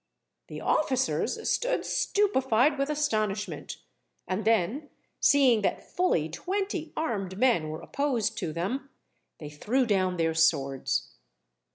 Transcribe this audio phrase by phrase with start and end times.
[0.47, 3.77] The officers stood stupefied with astonishment;
[4.27, 4.89] and then,
[5.19, 8.89] seeing that fully twenty armed men were opposed to them,
[9.39, 11.11] they threw down their swords.